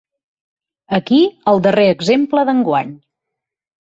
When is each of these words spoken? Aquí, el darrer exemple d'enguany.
Aquí, 0.99 1.19
el 1.53 1.61
darrer 1.67 1.85
exemple 1.97 2.47
d'enguany. 2.51 2.99